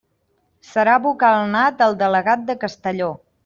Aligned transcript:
Serà 0.69 0.95
vocal 1.03 1.43
nat 1.57 1.87
el 1.91 2.01
delegat 2.03 2.51
de 2.51 2.61
Castelló. 2.67 3.15